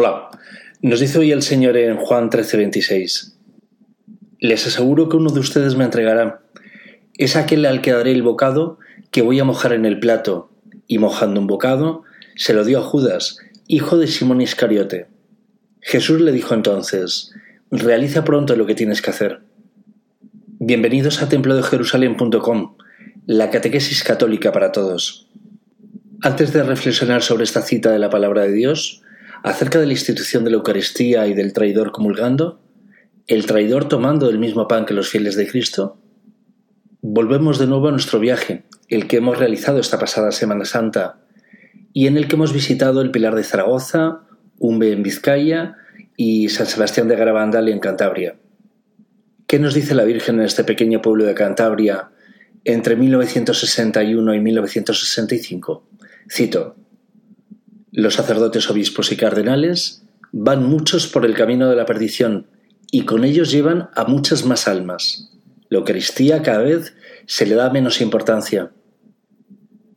Hola, 0.00 0.28
nos 0.80 1.00
dice 1.00 1.18
hoy 1.18 1.32
el 1.32 1.42
Señor 1.42 1.76
en 1.76 1.96
Juan 1.96 2.30
13:26. 2.30 3.34
Les 4.38 4.64
aseguro 4.64 5.08
que 5.08 5.16
uno 5.16 5.30
de 5.30 5.40
ustedes 5.40 5.74
me 5.74 5.82
entregará. 5.82 6.40
Es 7.14 7.34
aquel 7.34 7.66
al 7.66 7.80
que 7.82 7.90
daré 7.90 8.12
el 8.12 8.22
bocado 8.22 8.78
que 9.10 9.22
voy 9.22 9.40
a 9.40 9.44
mojar 9.44 9.72
en 9.72 9.84
el 9.84 9.98
plato. 9.98 10.52
Y 10.86 10.98
mojando 10.98 11.40
un 11.40 11.48
bocado, 11.48 12.04
se 12.36 12.54
lo 12.54 12.64
dio 12.64 12.78
a 12.78 12.82
Judas, 12.82 13.38
hijo 13.66 13.98
de 13.98 14.06
Simón 14.06 14.40
Iscariote. 14.40 15.08
Jesús 15.80 16.20
le 16.20 16.30
dijo 16.30 16.54
entonces, 16.54 17.34
realiza 17.72 18.22
pronto 18.22 18.54
lo 18.54 18.66
que 18.66 18.76
tienes 18.76 19.02
que 19.02 19.10
hacer. 19.10 19.40
Bienvenidos 20.60 21.22
a 21.22 21.28
templodejerusalén.com, 21.28 22.76
la 23.26 23.50
catequesis 23.50 24.04
católica 24.04 24.52
para 24.52 24.70
todos. 24.70 25.26
Antes 26.22 26.52
de 26.52 26.62
reflexionar 26.62 27.24
sobre 27.24 27.42
esta 27.42 27.62
cita 27.62 27.90
de 27.90 27.98
la 27.98 28.10
palabra 28.10 28.42
de 28.42 28.52
Dios, 28.52 29.02
acerca 29.42 29.78
de 29.78 29.86
la 29.86 29.92
institución 29.92 30.44
de 30.44 30.50
la 30.50 30.56
Eucaristía 30.56 31.26
y 31.26 31.34
del 31.34 31.52
traidor 31.52 31.92
comulgando, 31.92 32.60
el 33.26 33.46
traidor 33.46 33.88
tomando 33.88 34.28
el 34.30 34.38
mismo 34.38 34.68
pan 34.68 34.86
que 34.86 34.94
los 34.94 35.08
fieles 35.08 35.36
de 35.36 35.46
Cristo, 35.46 35.98
volvemos 37.00 37.58
de 37.58 37.66
nuevo 37.66 37.88
a 37.88 37.92
nuestro 37.92 38.20
viaje, 38.20 38.64
el 38.88 39.06
que 39.06 39.18
hemos 39.18 39.38
realizado 39.38 39.78
esta 39.78 39.98
pasada 39.98 40.32
Semana 40.32 40.64
Santa, 40.64 41.20
y 41.92 42.06
en 42.06 42.16
el 42.16 42.28
que 42.28 42.36
hemos 42.36 42.52
visitado 42.52 43.00
el 43.00 43.10
Pilar 43.10 43.34
de 43.34 43.44
Zaragoza, 43.44 44.22
Umbe 44.58 44.92
en 44.92 45.02
Vizcaya 45.02 45.76
y 46.16 46.48
San 46.48 46.66
Sebastián 46.66 47.06
de 47.06 47.16
Garabandal 47.16 47.68
en 47.68 47.78
Cantabria. 47.78 48.36
¿Qué 49.46 49.58
nos 49.58 49.72
dice 49.72 49.94
la 49.94 50.04
Virgen 50.04 50.40
en 50.40 50.46
este 50.46 50.64
pequeño 50.64 51.00
pueblo 51.00 51.24
de 51.24 51.34
Cantabria 51.34 52.10
entre 52.64 52.96
1961 52.96 54.34
y 54.34 54.40
1965? 54.40 55.88
Cito, 56.28 56.76
los 58.02 58.14
sacerdotes, 58.14 58.70
obispos 58.70 59.10
y 59.10 59.16
cardenales 59.16 60.04
van 60.30 60.64
muchos 60.64 61.08
por 61.08 61.26
el 61.26 61.34
camino 61.34 61.68
de 61.68 61.74
la 61.74 61.84
perdición 61.84 62.46
y 62.92 63.02
con 63.02 63.24
ellos 63.24 63.50
llevan 63.50 63.90
a 63.96 64.04
muchas 64.04 64.46
más 64.46 64.68
almas. 64.68 65.32
La 65.68 65.78
Eucaristía 65.78 66.44
cada 66.44 66.60
vez 66.60 66.94
se 67.26 67.44
le 67.44 67.56
da 67.56 67.70
menos 67.70 68.00
importancia. 68.00 68.70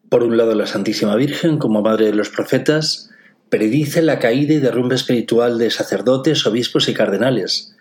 Por 0.09 0.23
un 0.23 0.35
lado, 0.35 0.55
la 0.55 0.65
Santísima 0.65 1.15
Virgen, 1.15 1.59
como 1.59 1.83
Madre 1.83 2.07
de 2.07 2.15
los 2.15 2.29
Profetas, 2.29 3.11
predice 3.49 4.01
la 4.01 4.17
caída 4.17 4.55
y 4.55 4.59
derrumbe 4.59 4.95
espiritual 4.95 5.59
de 5.59 5.69
sacerdotes, 5.69 6.43
obispos 6.47 6.89
y 6.89 6.95
cardenales, 6.95 7.77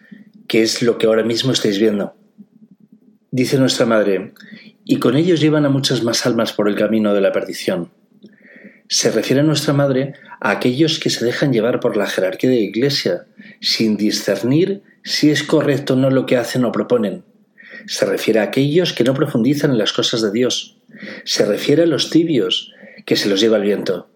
que 0.46 0.60
es 0.60 0.82
lo 0.82 0.98
que 0.98 1.06
ahora 1.06 1.24
mismo 1.24 1.52
estáis 1.52 1.78
viendo. 1.78 2.14
Dice 3.30 3.58
nuestra 3.58 3.86
Madre, 3.86 4.34
y 4.84 4.98
con 4.98 5.16
ellos 5.16 5.40
llevan 5.40 5.64
a 5.64 5.70
muchas 5.70 6.02
más 6.02 6.26
almas 6.26 6.52
por 6.52 6.68
el 6.68 6.74
camino 6.74 7.14
de 7.14 7.22
la 7.22 7.32
perdición 7.32 7.90
se 8.90 9.12
refiere 9.12 9.40
a 9.40 9.44
nuestra 9.44 9.72
madre 9.72 10.14
a 10.40 10.50
aquellos 10.50 10.98
que 10.98 11.10
se 11.10 11.24
dejan 11.24 11.52
llevar 11.52 11.78
por 11.78 11.96
la 11.96 12.08
jerarquía 12.08 12.50
de 12.50 12.56
la 12.56 12.62
Iglesia, 12.62 13.26
sin 13.60 13.96
discernir 13.96 14.82
si 15.04 15.30
es 15.30 15.44
correcto 15.44 15.94
o 15.94 15.96
no 15.96 16.10
lo 16.10 16.26
que 16.26 16.36
hacen 16.36 16.64
o 16.64 16.72
proponen. 16.72 17.22
Se 17.86 18.04
refiere 18.04 18.40
a 18.40 18.44
aquellos 18.44 18.92
que 18.92 19.04
no 19.04 19.14
profundizan 19.14 19.70
en 19.70 19.78
las 19.78 19.92
cosas 19.92 20.22
de 20.22 20.32
Dios. 20.32 20.76
Se 21.24 21.46
refiere 21.46 21.84
a 21.84 21.86
los 21.86 22.10
tibios, 22.10 22.72
que 23.06 23.14
se 23.14 23.28
los 23.28 23.40
lleva 23.40 23.58
el 23.58 23.62
viento. 23.62 24.10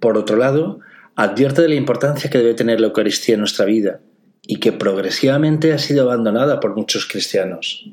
Por 0.00 0.18
otro 0.18 0.36
lado, 0.36 0.80
advierte 1.14 1.62
de 1.62 1.68
la 1.68 1.76
importancia 1.76 2.30
que 2.30 2.38
debe 2.38 2.54
tener 2.54 2.80
la 2.80 2.88
Eucaristía 2.88 3.34
en 3.34 3.40
nuestra 3.40 3.66
vida 3.66 4.00
y 4.42 4.56
que 4.56 4.72
progresivamente 4.72 5.72
ha 5.72 5.78
sido 5.78 6.02
abandonada 6.02 6.58
por 6.58 6.74
muchos 6.74 7.06
cristianos. 7.06 7.88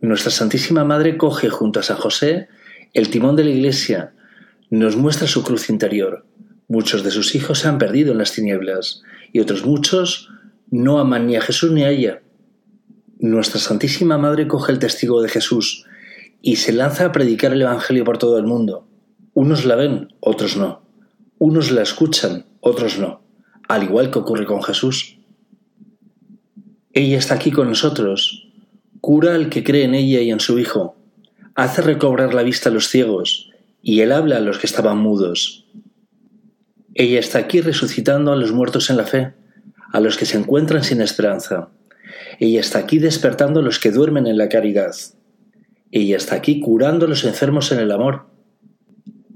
Nuestra 0.00 0.30
Santísima 0.30 0.84
Madre 0.84 1.18
coge 1.18 1.50
junto 1.50 1.80
a 1.80 1.82
San 1.82 1.98
José 1.98 2.48
el 2.94 3.10
timón 3.10 3.36
de 3.36 3.44
la 3.44 3.50
Iglesia 3.50 4.14
nos 4.70 4.96
muestra 4.96 5.26
su 5.26 5.42
cruz 5.42 5.70
interior. 5.70 6.26
Muchos 6.68 7.02
de 7.02 7.10
sus 7.10 7.34
hijos 7.34 7.60
se 7.60 7.68
han 7.68 7.78
perdido 7.78 8.12
en 8.12 8.18
las 8.18 8.32
tinieblas 8.32 9.02
y 9.32 9.40
otros 9.40 9.64
muchos 9.64 10.30
no 10.70 10.98
aman 10.98 11.26
ni 11.26 11.36
a 11.36 11.40
Jesús 11.40 11.70
ni 11.72 11.84
a 11.84 11.90
ella. 11.90 12.22
Nuestra 13.18 13.60
Santísima 13.60 14.18
Madre 14.18 14.46
coge 14.46 14.72
el 14.72 14.78
testigo 14.78 15.22
de 15.22 15.28
Jesús 15.28 15.84
y 16.42 16.56
se 16.56 16.72
lanza 16.72 17.06
a 17.06 17.12
predicar 17.12 17.52
el 17.52 17.62
Evangelio 17.62 18.04
por 18.04 18.18
todo 18.18 18.38
el 18.38 18.44
mundo. 18.44 18.86
Unos 19.34 19.64
la 19.64 19.76
ven, 19.76 20.14
otros 20.20 20.56
no. 20.56 20.82
Unos 21.38 21.70
la 21.70 21.82
escuchan, 21.82 22.46
otros 22.60 22.98
no, 22.98 23.22
al 23.68 23.84
igual 23.84 24.10
que 24.10 24.18
ocurre 24.18 24.44
con 24.44 24.62
Jesús. 24.62 25.18
Ella 26.92 27.18
está 27.18 27.34
aquí 27.34 27.50
con 27.52 27.68
nosotros, 27.68 28.48
cura 29.00 29.34
al 29.34 29.48
que 29.48 29.62
cree 29.62 29.84
en 29.84 29.94
ella 29.94 30.20
y 30.20 30.30
en 30.32 30.40
su 30.40 30.58
Hijo, 30.58 30.96
hace 31.54 31.82
recobrar 31.82 32.34
la 32.34 32.42
vista 32.42 32.70
a 32.70 32.72
los 32.72 32.88
ciegos, 32.88 33.50
y 33.82 34.00
Él 34.00 34.12
habla 34.12 34.36
a 34.36 34.40
los 34.40 34.58
que 34.58 34.66
estaban 34.66 34.98
mudos. 34.98 35.66
Ella 36.94 37.20
está 37.20 37.38
aquí 37.38 37.60
resucitando 37.60 38.32
a 38.32 38.36
los 38.36 38.52
muertos 38.52 38.90
en 38.90 38.96
la 38.96 39.04
fe, 39.04 39.32
a 39.92 40.00
los 40.00 40.16
que 40.16 40.26
se 40.26 40.36
encuentran 40.36 40.82
sin 40.82 41.00
esperanza. 41.00 41.70
Ella 42.40 42.60
está 42.60 42.80
aquí 42.80 42.98
despertando 42.98 43.60
a 43.60 43.62
los 43.62 43.78
que 43.78 43.90
duermen 43.90 44.26
en 44.26 44.36
la 44.36 44.48
caridad. 44.48 44.94
Ella 45.90 46.16
está 46.16 46.34
aquí 46.34 46.60
curando 46.60 47.06
a 47.06 47.08
los 47.08 47.24
enfermos 47.24 47.72
en 47.72 47.78
el 47.78 47.92
amor. 47.92 48.26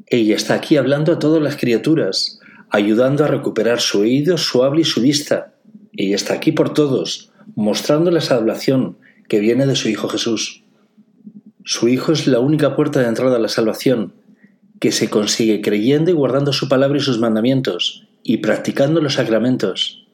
Ella 0.06 0.36
está 0.36 0.54
aquí 0.54 0.76
hablando 0.76 1.12
a 1.12 1.18
todas 1.18 1.42
las 1.42 1.56
criaturas, 1.56 2.40
ayudando 2.68 3.24
a 3.24 3.28
recuperar 3.28 3.80
su 3.80 4.00
oído, 4.00 4.36
su 4.36 4.62
habla 4.62 4.80
y 4.80 4.84
su 4.84 5.00
vista. 5.00 5.54
Ella 5.96 6.16
está 6.16 6.34
aquí 6.34 6.52
por 6.52 6.74
todos, 6.74 7.32
mostrando 7.54 8.10
la 8.10 8.20
salvación 8.20 8.98
que 9.28 9.40
viene 9.40 9.66
de 9.66 9.76
su 9.76 9.88
Hijo 9.88 10.08
Jesús. 10.08 10.64
Su 11.64 11.88
Hijo 11.88 12.12
es 12.12 12.26
la 12.26 12.40
única 12.40 12.76
puerta 12.76 13.00
de 13.00 13.06
entrada 13.06 13.36
a 13.36 13.40
la 13.40 13.48
salvación, 13.48 14.12
que 14.82 14.90
se 14.90 15.08
consigue 15.08 15.60
creyendo 15.60 16.10
y 16.10 16.14
guardando 16.14 16.52
su 16.52 16.68
palabra 16.68 16.98
y 16.98 17.00
sus 17.00 17.20
mandamientos, 17.20 18.08
y 18.24 18.38
practicando 18.38 19.00
los 19.00 19.14
sacramentos. 19.14 20.08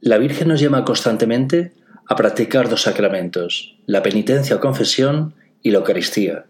La 0.00 0.18
Virgen 0.18 0.48
nos 0.48 0.58
llama 0.58 0.84
constantemente 0.84 1.74
a 2.08 2.16
practicar 2.16 2.68
dos 2.68 2.82
sacramentos, 2.82 3.76
la 3.86 4.02
penitencia 4.02 4.56
o 4.56 4.60
confesión 4.60 5.36
y 5.62 5.70
la 5.70 5.78
Eucaristía. 5.78 6.46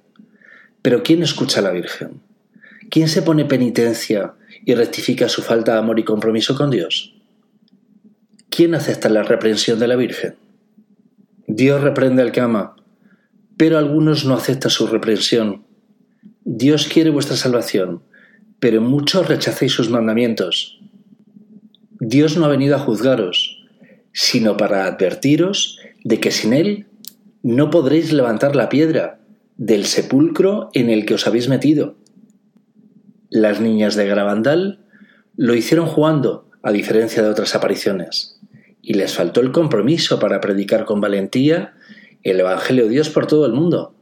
Pero 0.81 1.03
¿quién 1.03 1.23
escucha 1.23 1.61
a 1.61 1.65
la 1.65 1.71
Virgen? 1.71 2.23
¿Quién 2.91 3.09
se 3.09 3.21
pone 3.21 3.45
penitencia 3.45 4.33
y 4.65 4.75
rectifica 4.75 5.29
su 5.29 5.43
falta 5.43 5.75
de 5.75 5.81
amor 5.81 5.99
y 5.99 6.05
compromiso 6.05 6.57
con 6.57 6.71
Dios? 6.71 7.15
¿Quién 8.49 8.75
acepta 8.75 9.11
la 9.11 9.23
reprensión 9.23 9.79
de 9.79 9.89
la 9.89 9.97
Virgen? 9.97 10.37
Dios 11.47 11.83
reprende 11.83 12.23
al 12.23 12.33
que 12.33 12.41
ama, 12.41 12.75
pero 13.59 13.77
algunos 13.77 14.25
no 14.25 14.33
aceptan 14.33 14.71
su 14.71 14.87
reprensión 14.87 15.68
Dios 16.51 16.89
quiere 16.89 17.11
vuestra 17.11 17.37
salvación, 17.37 18.01
pero 18.59 18.81
muchos 18.81 19.29
rechacéis 19.29 19.73
sus 19.73 19.91
mandamientos. 19.91 20.81
Dios 22.01 22.39
no 22.39 22.47
ha 22.47 22.49
venido 22.49 22.75
a 22.75 22.79
juzgaros, 22.79 23.67
sino 24.15 24.57
para 24.57 24.87
advertiros 24.87 25.79
de 26.05 26.21
que 26.21 26.31
sin 26.31 26.55
Él 26.55 26.87
no 27.43 27.69
podréis 27.69 28.15
levantar 28.15 28.57
la 28.57 28.71
piedra 28.71 29.21
del 29.59 29.85
sepulcro 29.85 30.71
en 30.73 30.89
el 30.89 31.05
que 31.05 31.13
os 31.13 31.27
habéis 31.27 31.51
metido. 31.51 31.97
Las 33.29 33.61
niñas 33.61 33.95
de 33.95 34.07
Garabandal 34.07 34.81
lo 35.37 35.55
hicieron 35.55 35.87
jugando, 35.87 36.49
a 36.63 36.73
diferencia 36.73 37.23
de 37.23 37.29
otras 37.29 37.55
apariciones, 37.55 38.41
y 38.81 38.95
les 38.95 39.13
faltó 39.15 39.43
el 39.43 39.53
compromiso 39.53 40.19
para 40.19 40.41
predicar 40.41 40.87
con 40.87 41.03
valentía 41.03 41.75
el 42.23 42.41
Evangelio 42.41 42.85
de 42.85 42.91
Dios 42.91 43.11
por 43.11 43.27
todo 43.27 43.45
el 43.45 43.53
mundo. 43.53 43.98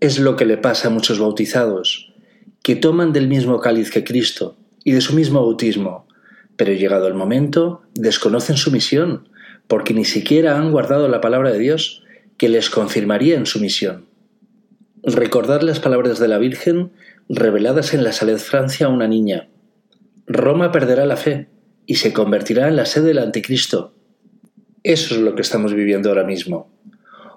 Es 0.00 0.18
lo 0.18 0.36
que 0.36 0.44
le 0.44 0.58
pasa 0.58 0.88
a 0.88 0.90
muchos 0.90 1.18
bautizados, 1.18 2.12
que 2.62 2.76
toman 2.76 3.14
del 3.14 3.28
mismo 3.28 3.60
cáliz 3.60 3.90
que 3.90 4.04
Cristo 4.04 4.56
y 4.84 4.92
de 4.92 5.00
su 5.00 5.14
mismo 5.14 5.40
bautismo, 5.40 6.06
pero 6.56 6.74
llegado 6.74 7.08
el 7.08 7.14
momento 7.14 7.82
desconocen 7.94 8.58
su 8.58 8.70
misión, 8.70 9.30
porque 9.68 9.94
ni 9.94 10.04
siquiera 10.04 10.58
han 10.58 10.70
guardado 10.70 11.08
la 11.08 11.22
palabra 11.22 11.50
de 11.50 11.58
Dios 11.58 12.02
que 12.36 12.50
les 12.50 12.68
confirmaría 12.68 13.36
en 13.36 13.46
su 13.46 13.58
misión. 13.58 14.04
Recordad 15.02 15.62
las 15.62 15.80
palabras 15.80 16.18
de 16.18 16.28
la 16.28 16.36
Virgen 16.36 16.92
reveladas 17.30 17.94
en 17.94 18.04
la 18.04 18.12
Saled 18.12 18.38
Francia 18.38 18.86
a 18.86 18.90
una 18.90 19.08
niña. 19.08 19.48
Roma 20.26 20.72
perderá 20.72 21.06
la 21.06 21.16
fe 21.16 21.48
y 21.86 21.94
se 21.94 22.12
convertirá 22.12 22.68
en 22.68 22.76
la 22.76 22.84
sede 22.84 23.08
del 23.08 23.18
anticristo. 23.18 23.94
Eso 24.82 25.14
es 25.14 25.22
lo 25.22 25.34
que 25.34 25.42
estamos 25.42 25.72
viviendo 25.72 26.10
ahora 26.10 26.24
mismo 26.24 26.70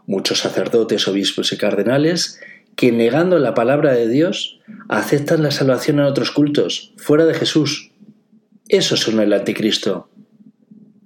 muchos 0.10 0.40
sacerdotes, 0.40 1.08
obispos 1.08 1.54
y 1.54 1.58
cardenales 1.58 2.40
que 2.80 2.94
negando 2.94 3.40
la 3.40 3.54
palabra 3.54 3.92
de 3.92 4.08
Dios 4.08 4.62
aceptan 4.88 5.44
la 5.44 5.52
salvación 5.52 6.00
en 6.00 6.06
otros 6.06 6.32
cultos, 6.32 6.94
fuera 6.96 7.26
de 7.26 7.34
Jesús. 7.34 7.92
Eso 8.70 8.96
son 8.96 9.20
el 9.20 9.34
anticristo. 9.34 10.10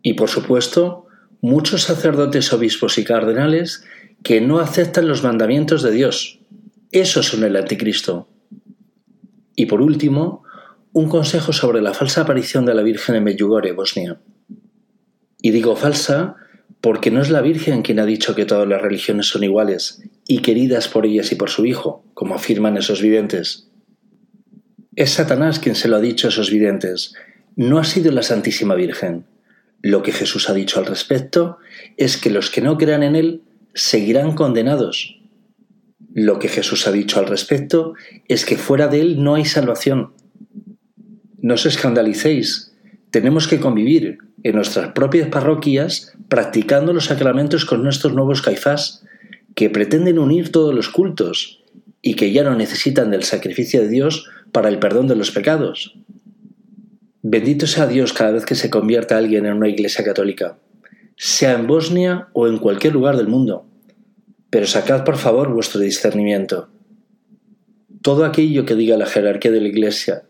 Y 0.04 0.14
por 0.14 0.30
supuesto, 0.30 1.08
muchos 1.42 1.82
sacerdotes, 1.82 2.54
obispos 2.54 3.00
y 3.00 3.04
cardenales 3.04 3.84
que 4.22 4.40
no 4.40 4.60
aceptan 4.60 5.08
los 5.08 5.24
mandamientos 5.24 5.82
de 5.82 5.90
Dios. 5.90 6.42
Eso 6.92 7.24
son 7.24 7.44
el 7.44 7.56
anticristo. 7.56 8.30
Y 9.56 9.66
por 9.66 9.82
último, 9.82 10.44
un 10.92 11.10
consejo 11.10 11.54
sobre 11.54 11.82
la 11.82 11.96
falsa 11.96 12.22
aparición 12.22 12.68
de 12.68 12.76
la 12.76 12.84
Virgen 12.84 13.16
en 13.16 13.24
Medjugorje, 13.24 13.72
Bosnia. 13.72 14.22
Y 15.42 15.50
digo 15.50 15.76
falsa 15.76 16.36
porque 16.84 17.12
no 17.12 17.22
es 17.22 17.30
la 17.30 17.40
Virgen 17.40 17.82
quien 17.82 18.02
ha 18.02 18.06
dicho 18.06 18.36
que 18.36 18.44
todas 18.44 18.68
las 18.68 18.82
religiones 18.82 19.28
son 19.28 19.46
iguales 19.46 20.04
y 20.28 20.40
queridas 20.40 20.90
por 20.90 21.06
ellas 21.06 21.32
y 21.32 21.36
por 21.36 21.50
su 21.50 21.66
Hijo, 21.66 22.04
como 22.14 22.36
afirman 22.36 22.76
esos 22.76 23.02
videntes. 23.02 23.70
Es 24.94 25.12
Satanás 25.12 25.60
quien 25.60 25.76
se 25.76 25.88
lo 25.88 25.96
ha 25.96 26.02
dicho 26.02 26.28
a 26.28 26.30
esos 26.30 26.52
videntes, 26.52 27.14
no 27.56 27.80
ha 27.80 27.86
sido 27.86 28.12
la 28.12 28.22
Santísima 28.22 28.76
Virgen. 28.76 29.24
Lo 29.82 30.04
que 30.04 30.12
Jesús 30.12 30.50
ha 30.50 30.54
dicho 30.54 30.78
al 30.78 30.86
respecto 30.86 31.58
es 31.96 32.18
que 32.18 32.30
los 32.30 32.50
que 32.50 32.60
no 32.60 32.78
crean 32.78 33.04
en 33.04 33.16
Él 33.16 33.44
seguirán 33.74 34.36
condenados. 34.36 35.22
Lo 36.14 36.38
que 36.38 36.50
Jesús 36.50 36.86
ha 36.86 36.92
dicho 36.92 37.18
al 37.18 37.28
respecto 37.28 37.94
es 38.28 38.44
que 38.44 38.58
fuera 38.58 38.90
de 38.90 39.00
Él 39.00 39.24
no 39.24 39.36
hay 39.36 39.46
salvación. 39.46 40.12
No 41.38 41.54
os 41.54 41.66
escandalicéis, 41.66 42.76
tenemos 43.10 43.48
que 43.48 43.62
convivir 43.62 44.18
en 44.44 44.56
nuestras 44.56 44.92
propias 44.92 45.30
parroquias 45.30 46.14
practicando 46.28 46.94
los 46.94 47.06
sacramentos 47.06 47.66
con 47.66 47.84
nuestros 47.84 48.14
nuevos 48.14 48.42
caifás, 48.42 49.04
que 49.56 49.70
pretenden 49.70 50.20
unir 50.20 50.52
todos 50.52 50.74
los 50.74 50.90
cultos 50.90 51.64
y 52.02 52.16
que 52.16 52.32
ya 52.32 52.44
no 52.44 52.56
necesitan 52.56 53.12
del 53.12 53.24
sacrificio 53.24 53.82
de 53.82 53.88
Dios 53.88 54.30
para 54.52 54.70
el 54.70 54.80
perdón 54.80 55.08
de 55.08 55.16
los 55.16 55.32
pecados. 55.32 55.96
Bendito 57.22 57.68
sea 57.68 57.88
Dios 57.88 58.12
cada 58.12 58.32
vez 58.32 58.46
que 58.46 58.56
se 58.56 58.70
convierta 58.70 59.18
alguien 59.18 59.46
en 59.46 59.54
una 59.54 59.70
iglesia 59.70 60.04
católica, 60.04 60.58
sea 61.16 61.54
en 61.54 61.68
Bosnia 61.68 62.28
o 62.34 62.48
en 62.48 62.58
cualquier 62.58 62.94
lugar 62.94 63.16
del 63.16 63.28
mundo. 63.28 63.66
Pero 64.50 64.68
sacad 64.68 65.06
por 65.06 65.18
favor 65.18 65.54
vuestro 65.54 65.80
discernimiento. 65.80 66.70
Todo 68.02 68.26
aquello 68.26 68.66
que 68.66 68.76
diga 68.76 68.98
la 68.98 69.06
jerarquía 69.06 69.52
de 69.52 69.62
la 69.62 69.70
iglesia 69.70 70.24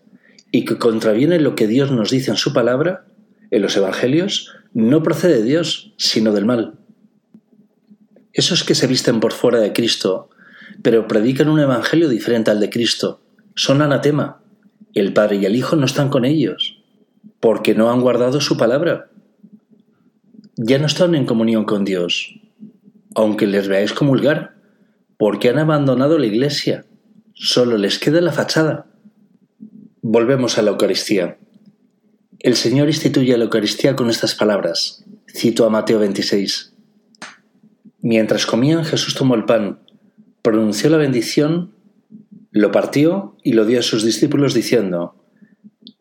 y 0.52 0.66
que 0.66 0.78
contraviene 0.78 1.40
lo 1.40 1.56
que 1.56 1.66
Dios 1.66 1.92
nos 1.92 2.12
dice 2.12 2.30
en 2.30 2.38
su 2.38 2.54
palabra, 2.54 3.06
en 3.54 3.62
los 3.62 3.78
evangelios, 3.78 4.52
no 4.74 5.04
procede 5.04 5.38
de 5.38 5.44
Dios, 5.44 5.94
sino 5.98 6.34
del 6.34 6.46
mal. 6.46 6.74
Esos 8.34 8.64
que 8.64 8.74
se 8.74 8.88
visten 8.88 9.20
por 9.20 9.32
fuera 9.32 9.60
de 9.60 9.74
Cristo, 9.74 10.32
pero 10.82 11.08
predican 11.08 11.50
un 11.50 11.60
evangelio 11.60 12.10
diferente 12.10 12.50
al 12.50 12.60
de 12.60 12.72
Cristo, 12.72 13.22
son 13.56 13.84
anatema. 13.84 14.42
El 14.96 15.14
Padre 15.14 15.36
y 15.36 15.46
el 15.46 15.56
Hijo 15.56 15.76
no 15.76 15.86
están 15.86 16.10
con 16.10 16.26
ellos 16.26 16.80
porque 17.40 17.76
no 17.76 17.92
han 17.92 18.02
guardado 18.02 18.42
su 18.42 18.58
palabra. 18.58 19.12
Ya 20.56 20.80
no 20.80 20.88
están 20.88 21.14
en 21.14 21.28
comunión 21.28 21.66
con 21.66 21.86
Dios, 21.86 22.40
aunque 23.14 23.46
les 23.46 23.68
veáis 23.68 23.94
comulgar, 23.94 24.56
porque 25.18 25.50
han 25.50 25.60
abandonado 25.60 26.18
la 26.18 26.26
iglesia. 26.26 26.86
Solo 27.36 27.78
les 27.78 28.00
queda 28.00 28.20
la 28.20 28.32
fachada. 28.32 28.88
Volvemos 30.02 30.58
a 30.58 30.64
la 30.64 30.72
Eucaristía. 30.72 31.38
El 32.44 32.58
Señor 32.58 32.90
instituye 32.90 33.38
la 33.38 33.46
Eucaristía 33.46 33.96
con 33.96 34.10
estas 34.10 34.36
palabras. 34.36 35.06
Cito 35.34 35.66
a 35.66 35.70
Mateo 35.70 36.00
26. 36.00 36.74
Mientras 38.02 38.46
comían, 38.46 38.84
Jesús 38.84 39.16
tomó 39.16 39.36
el 39.36 39.46
pan, 39.46 39.80
pronunció 40.42 40.90
la 40.90 40.98
bendición, 40.98 41.74
lo 42.52 42.70
partió 42.74 43.38
y 43.44 43.54
lo 43.54 43.66
dio 43.66 43.80
a 43.80 43.82
sus 43.82 44.04
discípulos 44.04 44.54
diciendo, 44.54 45.16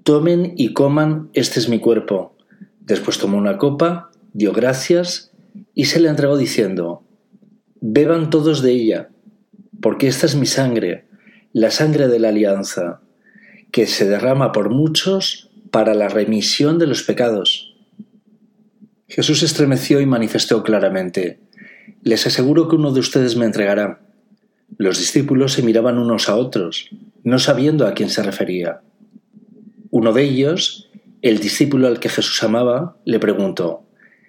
Tomen 0.02 0.54
y 0.56 0.72
coman, 0.72 1.30
este 1.32 1.60
es 1.60 1.68
mi 1.68 1.78
cuerpo. 1.78 2.36
Después 2.80 3.18
tomó 3.18 3.38
una 3.38 3.56
copa, 3.56 4.10
dio 4.32 4.52
gracias 4.52 5.30
y 5.74 5.84
se 5.84 6.00
le 6.00 6.08
entregó 6.08 6.36
diciendo, 6.36 7.04
Beban 7.80 8.30
todos 8.30 8.62
de 8.62 8.72
ella, 8.72 9.10
porque 9.80 10.08
esta 10.08 10.26
es 10.26 10.34
mi 10.34 10.46
sangre, 10.46 11.06
la 11.52 11.70
sangre 11.70 12.08
de 12.08 12.18
la 12.18 12.30
alianza, 12.30 13.00
que 13.70 13.86
se 13.86 14.08
derrama 14.08 14.50
por 14.50 14.70
muchos 14.70 15.51
para 15.72 15.94
la 15.94 16.08
remisión 16.08 16.78
de 16.78 16.86
los 16.86 17.02
pecados. 17.02 17.74
Jesús 19.08 19.42
estremeció 19.42 20.00
y 20.00 20.06
manifestó 20.06 20.62
claramente, 20.62 21.40
Les 22.02 22.26
aseguro 22.26 22.68
que 22.68 22.76
uno 22.76 22.92
de 22.92 23.00
ustedes 23.00 23.36
me 23.36 23.46
entregará. 23.46 24.00
Los 24.76 24.98
discípulos 24.98 25.54
se 25.54 25.62
miraban 25.62 25.98
unos 25.98 26.28
a 26.28 26.36
otros, 26.36 26.90
no 27.24 27.38
sabiendo 27.38 27.86
a 27.86 27.94
quién 27.94 28.10
se 28.10 28.22
refería. 28.22 28.82
Uno 29.90 30.12
de 30.12 30.24
ellos, 30.24 30.90
el 31.22 31.38
discípulo 31.38 31.88
al 31.88 32.00
que 32.00 32.10
Jesús 32.10 32.42
amaba, 32.42 32.96
le 33.06 33.18
preguntó, 33.18 33.84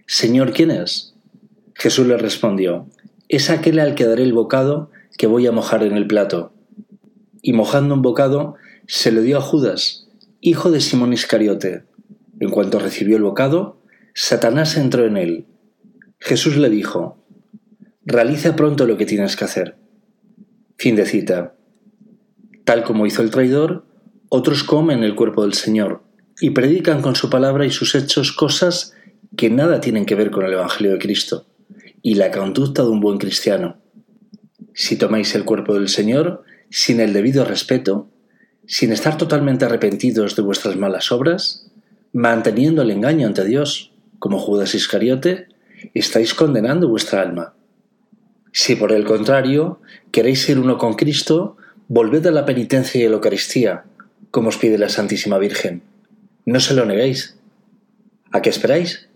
Señor, 0.08 0.54
¿quién 0.54 0.72
es? 0.72 1.14
Jesús 1.76 2.08
le 2.08 2.18
respondió, 2.18 2.88
es 3.28 3.50
aquel 3.50 3.80
al 3.80 3.96
que 3.96 4.06
daré 4.06 4.24
el 4.24 4.34
bocado 4.34 4.92
que 5.18 5.28
voy 5.28 5.46
a 5.46 5.52
mojar 5.52 5.84
en 5.84 5.98
el 5.98 6.08
plato. 6.08 6.54
Y 7.42 7.52
mojando 7.52 7.96
un 7.96 8.02
bocado, 8.02 8.56
se 8.88 9.12
lo 9.12 9.22
dio 9.22 9.40
a 9.40 9.42
Judas, 9.42 10.03
hijo 10.44 10.72
de 10.72 10.82
Simón 10.82 11.14
Iscariote. 11.14 11.86
En 12.42 12.50
cuanto 12.50 12.78
recibió 12.78 13.16
el 13.16 13.24
bocado, 13.24 13.82
Satanás 14.14 14.76
entró 14.76 15.06
en 15.06 15.16
él. 15.16 15.46
Jesús 16.20 16.58
le 16.58 16.70
dijo, 16.70 17.26
realiza 18.06 18.54
pronto 18.58 18.86
lo 18.86 18.98
que 18.98 19.06
tienes 19.06 19.38
que 19.38 19.46
hacer. 19.46 19.78
Fin 20.78 20.98
de 20.98 21.06
cita. 21.06 21.56
Tal 22.66 22.84
como 22.84 23.06
hizo 23.06 23.22
el 23.22 23.32
traidor, 23.32 23.86
otros 24.28 24.66
comen 24.66 25.04
el 25.04 25.16
cuerpo 25.16 25.44
del 25.44 25.54
Señor 25.54 26.04
y 26.42 26.50
predican 26.50 27.02
con 27.02 27.16
su 27.16 27.30
palabra 27.30 27.66
y 27.66 27.72
sus 27.72 27.96
hechos 27.96 28.34
cosas 28.34 28.94
que 29.38 29.50
nada 29.50 29.80
tienen 29.80 30.06
que 30.06 30.16
ver 30.16 30.30
con 30.30 30.44
el 30.44 30.54
Evangelio 30.54 30.92
de 30.92 31.00
Cristo 31.00 31.48
y 32.02 32.16
la 32.16 32.32
conducta 32.32 32.84
de 32.84 32.90
un 32.90 33.00
buen 33.00 33.18
cristiano. 33.18 33.78
Si 34.74 34.98
tomáis 34.98 35.36
el 35.36 35.46
cuerpo 35.46 35.76
del 35.76 35.88
Señor 35.88 36.44
sin 36.70 37.00
el 37.00 37.14
debido 37.14 37.46
respeto, 37.46 38.13
sin 38.66 38.92
estar 38.92 39.18
totalmente 39.18 39.66
arrepentidos 39.66 40.36
de 40.36 40.42
vuestras 40.42 40.76
malas 40.76 41.12
obras, 41.12 41.68
manteniendo 42.12 42.82
el 42.82 42.92
engaño 42.92 43.28
ante 43.28 43.46
Dios, 43.46 43.92
como 44.20 44.40
Judas 44.40 44.76
Iscariote, 44.76 45.48
estáis 45.94 46.34
condenando 46.34 46.88
vuestra 46.88 47.22
alma. 47.22 47.54
Si 48.52 48.76
por 48.76 48.92
el 48.92 49.04
contrario 49.04 49.82
queréis 50.12 50.44
ser 50.44 50.60
uno 50.60 50.78
con 50.78 50.94
Cristo, 50.94 51.58
volved 51.88 52.26
a 52.28 52.32
la 52.32 52.46
penitencia 52.46 53.02
y 53.02 53.06
a 53.06 53.10
la 53.10 53.16
Eucaristía, 53.16 53.84
como 54.32 54.50
os 54.50 54.58
pide 54.58 54.78
la 54.78 54.90
Santísima 54.90 55.38
Virgen. 55.40 55.82
No 56.46 56.60
se 56.60 56.74
lo 56.74 56.86
neguéis. 56.86 57.38
¿A 58.32 58.42
qué 58.42 58.50
esperáis? 58.50 59.10